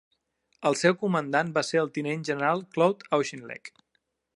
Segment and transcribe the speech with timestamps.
[0.69, 3.75] El seu comandant va ser el tinent general Claude Auchinleck.